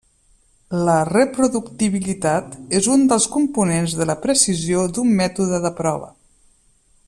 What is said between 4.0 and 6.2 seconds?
de la precisió d’un mètode de prova.